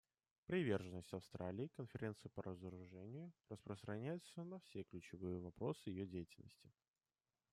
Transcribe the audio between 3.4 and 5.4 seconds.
распространяется на все ключевые